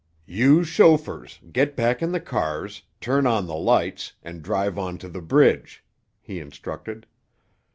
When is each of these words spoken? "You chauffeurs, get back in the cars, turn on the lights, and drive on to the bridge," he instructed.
"You 0.25 0.63
chauffeurs, 0.63 1.39
get 1.53 1.75
back 1.75 2.01
in 2.01 2.11
the 2.11 2.19
cars, 2.19 2.81
turn 2.99 3.27
on 3.27 3.45
the 3.45 3.53
lights, 3.53 4.13
and 4.23 4.41
drive 4.41 4.75
on 4.79 4.97
to 4.97 5.07
the 5.07 5.21
bridge," 5.21 5.85
he 6.19 6.39
instructed. 6.39 7.05